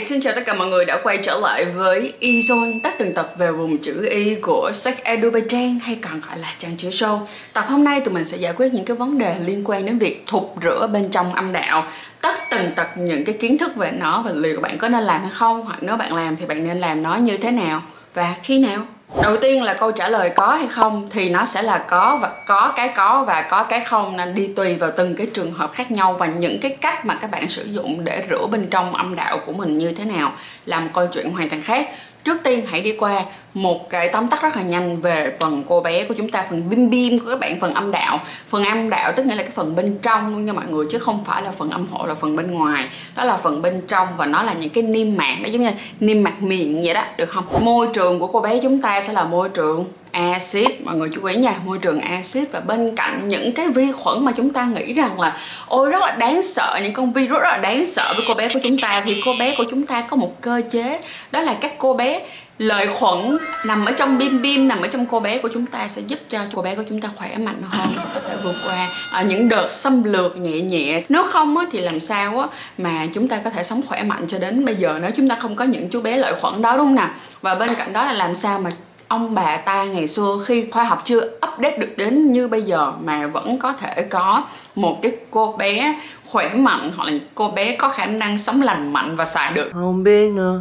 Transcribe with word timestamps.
Xin 0.00 0.20
chào 0.20 0.32
tất 0.34 0.42
cả 0.46 0.54
mọi 0.54 0.68
người 0.68 0.84
đã 0.84 1.00
quay 1.02 1.18
trở 1.22 1.38
lại 1.42 1.64
với 1.64 2.12
Ezone 2.20 2.80
tất 2.82 2.94
từng 2.98 3.14
tập 3.14 3.32
về 3.38 3.52
vùng 3.52 3.78
chữ 3.78 4.08
Y 4.10 4.34
của 4.34 4.70
Sách 4.74 5.04
Edu 5.04 5.30
Bay 5.30 5.42
Trang 5.48 5.78
hay 5.78 5.98
còn 6.02 6.20
gọi 6.28 6.38
là 6.38 6.54
Trang 6.58 6.76
Chữ 6.76 6.88
Show. 6.88 7.18
Tập 7.52 7.64
hôm 7.68 7.84
nay 7.84 8.00
tụi 8.00 8.14
mình 8.14 8.24
sẽ 8.24 8.36
giải 8.36 8.52
quyết 8.56 8.74
những 8.74 8.84
cái 8.84 8.96
vấn 8.96 9.18
đề 9.18 9.36
liên 9.44 9.62
quan 9.64 9.86
đến 9.86 9.98
việc 9.98 10.24
thục 10.26 10.54
rửa 10.62 10.86
bên 10.92 11.08
trong 11.08 11.34
âm 11.34 11.52
đạo. 11.52 11.88
Tất 12.20 12.34
từng 12.50 12.70
tật 12.76 12.86
những 12.98 13.24
cái 13.24 13.36
kiến 13.40 13.58
thức 13.58 13.76
về 13.76 13.92
nó 13.98 14.22
và 14.22 14.30
liệu 14.34 14.60
bạn 14.60 14.78
có 14.78 14.88
nên 14.88 15.02
làm 15.02 15.20
hay 15.20 15.30
không, 15.30 15.62
Hoặc 15.62 15.78
nếu 15.80 15.96
bạn 15.96 16.14
làm 16.14 16.36
thì 16.36 16.46
bạn 16.46 16.64
nên 16.64 16.78
làm 16.78 17.02
nó 17.02 17.16
như 17.16 17.36
thế 17.36 17.50
nào 17.50 17.82
và 18.14 18.34
khi 18.42 18.58
nào? 18.58 18.86
Đầu 19.22 19.36
tiên 19.36 19.62
là 19.62 19.74
câu 19.74 19.92
trả 19.92 20.08
lời 20.08 20.30
có 20.30 20.46
hay 20.46 20.66
không 20.68 21.08
thì 21.10 21.30
nó 21.30 21.44
sẽ 21.44 21.62
là 21.62 21.78
có 21.78 22.18
và 22.22 22.44
có 22.46 22.72
cái 22.76 22.88
có 22.96 23.24
và 23.26 23.42
có 23.50 23.64
cái 23.64 23.80
không, 23.80 24.16
nên 24.16 24.34
đi 24.34 24.46
tùy 24.46 24.74
vào 24.74 24.90
từng 24.96 25.14
cái 25.16 25.26
trường 25.34 25.52
hợp 25.52 25.72
khác 25.72 25.90
nhau 25.90 26.12
và 26.12 26.26
những 26.26 26.60
cái 26.60 26.76
cách 26.80 27.06
mà 27.06 27.18
các 27.20 27.30
bạn 27.30 27.48
sử 27.48 27.64
dụng 27.64 28.04
để 28.04 28.26
rửa 28.30 28.46
bên 28.46 28.66
trong 28.70 28.94
âm 28.94 29.14
đạo 29.14 29.38
của 29.46 29.52
mình 29.52 29.78
như 29.78 29.92
thế 29.92 30.04
nào 30.04 30.32
là 30.64 30.80
một 30.80 30.90
câu 30.92 31.06
chuyện 31.06 31.30
hoàn 31.30 31.48
toàn 31.48 31.62
khác. 31.62 31.88
Trước 32.26 32.40
tiên 32.42 32.66
hãy 32.66 32.80
đi 32.80 32.92
qua 32.92 33.24
một 33.54 33.90
cái 33.90 34.08
tóm 34.08 34.28
tắt 34.28 34.42
rất 34.42 34.56
là 34.56 34.62
nhanh 34.62 35.00
về 35.00 35.36
phần 35.40 35.64
cô 35.68 35.80
bé 35.80 36.04
của 36.04 36.14
chúng 36.14 36.30
ta, 36.30 36.46
phần 36.50 36.70
bim 36.70 36.90
bim 36.90 37.18
của 37.18 37.30
các 37.30 37.40
bạn, 37.40 37.60
phần 37.60 37.74
âm 37.74 37.90
đạo. 37.90 38.20
Phần 38.48 38.64
âm 38.64 38.90
đạo 38.90 39.12
tức 39.16 39.26
nghĩa 39.26 39.34
là 39.34 39.42
cái 39.42 39.52
phần 39.54 39.76
bên 39.76 39.98
trong 40.02 40.32
luôn 40.32 40.46
nha 40.46 40.52
mọi 40.52 40.64
người, 40.70 40.86
chứ 40.90 40.98
không 40.98 41.24
phải 41.24 41.42
là 41.42 41.50
phần 41.50 41.70
âm 41.70 41.86
hộ, 41.90 42.06
là 42.06 42.14
phần 42.14 42.36
bên 42.36 42.50
ngoài. 42.50 42.88
Đó 43.16 43.24
là 43.24 43.36
phần 43.36 43.62
bên 43.62 43.82
trong 43.88 44.08
và 44.16 44.26
nó 44.26 44.42
là 44.42 44.52
những 44.52 44.70
cái 44.70 44.82
niêm 44.82 45.16
mạc 45.16 45.36
đó, 45.42 45.48
giống 45.48 45.62
như 45.62 45.70
niêm 46.00 46.22
mạc 46.22 46.42
miệng 46.42 46.82
vậy 46.84 46.94
đó, 46.94 47.04
được 47.16 47.26
không? 47.26 47.44
Môi 47.60 47.88
trường 47.92 48.18
của 48.18 48.26
cô 48.26 48.40
bé 48.40 48.58
chúng 48.62 48.80
ta 48.80 49.00
sẽ 49.00 49.12
là 49.12 49.24
môi 49.24 49.48
trường 49.48 49.84
axit 50.16 50.80
mọi 50.84 50.96
người 50.96 51.08
chú 51.14 51.24
ý 51.24 51.36
nha 51.36 51.54
môi 51.64 51.78
trường 51.78 52.00
axit 52.00 52.52
và 52.52 52.60
bên 52.60 52.96
cạnh 52.96 53.28
những 53.28 53.52
cái 53.52 53.68
vi 53.68 53.92
khuẩn 53.92 54.24
mà 54.24 54.32
chúng 54.32 54.50
ta 54.50 54.64
nghĩ 54.64 54.92
rằng 54.92 55.20
là 55.20 55.36
ôi 55.66 55.90
rất 55.90 56.02
là 56.02 56.10
đáng 56.10 56.42
sợ 56.42 56.78
những 56.82 56.92
con 56.92 57.12
virus 57.12 57.40
rất 57.40 57.50
là 57.50 57.58
đáng 57.58 57.86
sợ 57.86 58.12
với 58.16 58.24
cô 58.28 58.34
bé 58.34 58.48
của 58.54 58.60
chúng 58.64 58.78
ta. 58.78 59.02
Thì 59.04 59.22
cô 59.24 59.32
bé 59.38 59.54
của 59.58 59.64
chúng 59.70 59.86
ta 59.86 60.00
có 60.00 60.16
một 60.16 60.40
cơ 60.40 60.62
chế 60.70 61.00
đó 61.30 61.40
là 61.40 61.54
các 61.60 61.72
cô 61.78 61.94
bé 61.94 62.20
lợi 62.58 62.86
khuẩn 62.86 63.38
nằm 63.64 63.84
ở 63.84 63.92
trong 63.92 64.18
bim 64.18 64.42
bim 64.42 64.68
nằm 64.68 64.82
ở 64.82 64.88
trong 64.88 65.06
cô 65.06 65.20
bé 65.20 65.38
của 65.38 65.48
chúng 65.54 65.66
ta 65.66 65.88
sẽ 65.88 66.02
giúp 66.06 66.18
cho 66.30 66.38
cô 66.54 66.62
bé 66.62 66.74
của 66.74 66.82
chúng 66.88 67.00
ta 67.00 67.08
khỏe 67.16 67.36
mạnh 67.36 67.62
hơn 67.68 67.88
và 67.96 68.04
có 68.14 68.20
thể 68.28 68.36
vượt 68.44 68.54
qua 68.66 68.88
ở 69.10 69.24
những 69.24 69.48
đợt 69.48 69.72
xâm 69.72 70.02
lược 70.02 70.36
nhẹ 70.36 70.60
nhẹ. 70.60 71.02
Nếu 71.08 71.22
không 71.22 71.58
á, 71.58 71.66
thì 71.72 71.80
làm 71.80 72.00
sao 72.00 72.40
á, 72.40 72.46
mà 72.78 73.06
chúng 73.14 73.28
ta 73.28 73.40
có 73.44 73.50
thể 73.50 73.62
sống 73.62 73.80
khỏe 73.86 74.02
mạnh 74.02 74.24
cho 74.28 74.38
đến 74.38 74.64
bây 74.64 74.74
giờ 74.74 74.98
nếu 75.02 75.10
chúng 75.16 75.28
ta 75.28 75.36
không 75.40 75.56
có 75.56 75.64
những 75.64 75.88
chú 75.88 76.00
bé 76.00 76.16
lợi 76.16 76.34
khuẩn 76.40 76.62
đó 76.62 76.76
đúng 76.76 76.86
không 76.86 76.94
nào? 76.94 77.10
Và 77.40 77.54
bên 77.54 77.74
cạnh 77.74 77.92
đó 77.92 78.04
là 78.04 78.12
làm 78.12 78.36
sao 78.36 78.58
mà 78.58 78.70
ông 79.08 79.34
bà 79.34 79.56
ta 79.56 79.84
ngày 79.84 80.06
xưa 80.06 80.38
khi 80.46 80.66
khoa 80.70 80.84
học 80.84 81.02
chưa 81.04 81.20
update 81.20 81.78
được 81.78 81.94
đến 81.96 82.32
như 82.32 82.48
bây 82.48 82.62
giờ 82.62 82.92
mà 83.04 83.26
vẫn 83.26 83.58
có 83.58 83.72
thể 83.72 84.02
có 84.02 84.44
một 84.74 84.98
cái 85.02 85.12
cô 85.30 85.52
bé 85.52 86.00
khỏe 86.26 86.54
mạnh 86.54 86.92
hoặc 86.96 87.04
là 87.04 87.18
cô 87.34 87.50
bé 87.50 87.76
có 87.76 87.88
khả 87.88 88.06
năng 88.06 88.38
sống 88.38 88.62
lành 88.62 88.92
mạnh 88.92 89.16
và 89.16 89.24
xài 89.24 89.52
được. 89.52 89.70
Không 89.72 90.04
biết 90.04 90.30
nữa 90.30 90.60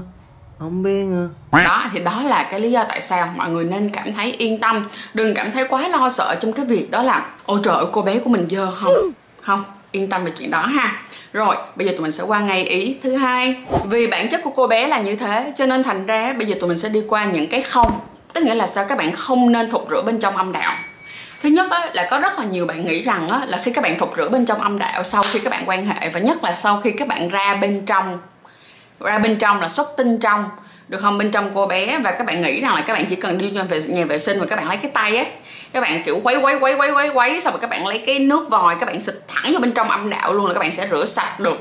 không 0.59 0.83
biết 0.83 1.03
nữa. 1.03 1.29
Đó 1.51 1.83
thì 1.93 1.99
đó 1.99 2.23
là 2.23 2.47
cái 2.51 2.59
lý 2.59 2.71
do 2.71 2.83
tại 2.89 3.01
sao 3.01 3.33
mọi 3.35 3.49
người 3.49 3.63
nên 3.63 3.89
cảm 3.89 4.13
thấy 4.13 4.31
yên 4.31 4.59
tâm. 4.59 4.87
Đừng 5.13 5.33
cảm 5.33 5.51
thấy 5.51 5.67
quá 5.67 5.87
lo 5.87 6.09
sợ 6.09 6.35
trong 6.41 6.53
cái 6.53 6.65
việc 6.65 6.91
đó 6.91 7.03
là 7.03 7.25
ôi 7.45 7.59
trời 7.63 7.75
ơi 7.75 7.85
cô 7.91 8.01
bé 8.01 8.19
của 8.19 8.29
mình 8.29 8.47
dơ 8.49 8.71
không? 8.71 8.93
Không 9.41 9.63
yên 9.91 10.09
tâm 10.09 10.23
về 10.23 10.31
chuyện 10.39 10.51
đó 10.51 10.65
ha. 10.65 11.01
Rồi 11.33 11.55
bây 11.75 11.87
giờ 11.87 11.91
tụi 11.91 12.01
mình 12.01 12.11
sẽ 12.11 12.23
qua 12.23 12.39
ngay 12.39 12.63
ý 12.63 12.97
thứ 13.03 13.15
hai. 13.15 13.55
Vì 13.85 14.07
bản 14.07 14.29
chất 14.29 14.41
của 14.43 14.51
cô 14.55 14.67
bé 14.67 14.87
là 14.87 14.99
như 14.99 15.15
thế 15.15 15.53
cho 15.55 15.65
nên 15.65 15.83
thành 15.83 16.05
ra 16.05 16.33
bây 16.33 16.47
giờ 16.47 16.55
tụi 16.59 16.69
mình 16.69 16.77
sẽ 16.77 16.89
đi 16.89 17.03
qua 17.07 17.25
những 17.25 17.47
cái 17.47 17.61
không 17.61 17.91
tức 18.35 18.43
nghĩa 18.43 18.55
là 18.55 18.67
sao 18.67 18.85
các 18.89 18.97
bạn 18.97 19.11
không 19.11 19.51
nên 19.51 19.69
thục 19.69 19.87
rửa 19.89 20.01
bên 20.01 20.19
trong 20.19 20.37
âm 20.37 20.51
đạo 20.51 20.75
thứ 21.41 21.49
nhất 21.49 21.71
á, 21.71 21.89
là 21.93 22.07
có 22.11 22.19
rất 22.19 22.39
là 22.39 22.45
nhiều 22.45 22.65
bạn 22.65 22.85
nghĩ 22.85 23.01
rằng 23.01 23.29
á, 23.29 23.41
là 23.47 23.61
khi 23.63 23.71
các 23.71 23.83
bạn 23.83 23.99
thục 23.99 24.13
rửa 24.17 24.29
bên 24.29 24.45
trong 24.45 24.61
âm 24.61 24.79
đạo 24.79 25.03
sau 25.03 25.23
khi 25.31 25.39
các 25.39 25.49
bạn 25.49 25.63
quan 25.65 25.85
hệ 25.85 26.09
và 26.09 26.19
nhất 26.19 26.43
là 26.43 26.53
sau 26.53 26.81
khi 26.81 26.91
các 26.91 27.07
bạn 27.07 27.29
ra 27.29 27.55
bên 27.61 27.85
trong 27.85 28.19
ra 28.99 29.17
bên 29.17 29.37
trong 29.37 29.61
là 29.61 29.69
xuất 29.69 29.93
tinh 29.97 30.19
trong 30.19 30.49
được 30.87 30.97
không 31.01 31.17
bên 31.17 31.31
trong 31.31 31.51
cô 31.55 31.67
bé 31.67 31.99
và 31.99 32.11
các 32.11 32.27
bạn 32.27 32.41
nghĩ 32.41 32.61
rằng 32.61 32.75
là 32.75 32.81
các 32.81 32.93
bạn 32.93 33.05
chỉ 33.09 33.15
cần 33.15 33.37
đi 33.37 33.51
về 33.69 33.81
nhà 33.87 34.05
vệ 34.05 34.19
sinh 34.19 34.39
và 34.39 34.45
các 34.45 34.55
bạn 34.55 34.67
lấy 34.67 34.77
cái 34.77 34.91
tay 34.91 35.17
ấy 35.17 35.27
các 35.73 35.81
bạn 35.81 36.03
kiểu 36.03 36.19
quấy 36.23 36.35
quấy 36.35 36.55
quấy 36.59 36.75
quấy 36.75 36.91
quấy 36.91 37.09
quấy 37.09 37.41
xong 37.41 37.53
rồi 37.53 37.61
các 37.61 37.69
bạn 37.69 37.87
lấy 37.87 38.03
cái 38.05 38.19
nước 38.19 38.49
vòi 38.49 38.75
các 38.79 38.85
bạn 38.85 39.01
xịt 39.01 39.15
thẳng 39.27 39.53
vô 39.53 39.59
bên 39.59 39.71
trong 39.71 39.89
âm 39.89 40.09
đạo 40.09 40.33
luôn 40.33 40.45
là 40.45 40.53
các 40.53 40.59
bạn 40.59 40.71
sẽ 40.71 40.87
rửa 40.91 41.05
sạch 41.05 41.39
được 41.39 41.57